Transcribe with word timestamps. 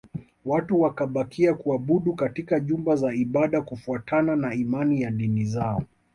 Watu 0.45 0.81
wakabakia 0.81 1.53
kuabudu 1.53 2.13
katika 2.13 2.59
nyumba 2.59 2.95
za 2.95 3.13
ibada 3.13 3.61
kufuatana 3.61 4.35
na 4.35 4.53
imani 4.53 5.01
ya 5.01 5.11
dini 5.11 5.45
zao 5.45 5.83